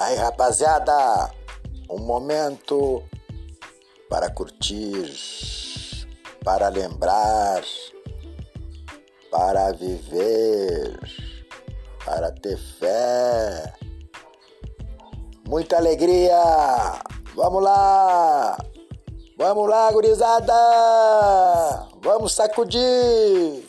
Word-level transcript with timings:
Aí, 0.00 0.14
rapaziada, 0.14 1.28
um 1.90 1.98
momento 1.98 3.02
para 4.08 4.30
curtir, 4.30 5.12
para 6.44 6.68
lembrar, 6.68 7.64
para 9.28 9.72
viver, 9.72 11.00
para 12.04 12.30
ter 12.30 12.56
fé. 12.78 13.74
Muita 15.48 15.78
alegria! 15.78 16.42
Vamos 17.34 17.60
lá! 17.60 18.56
Vamos 19.36 19.68
lá, 19.68 19.90
gurizada! 19.90 20.54
Vamos 22.00 22.34
sacudir! 22.34 23.66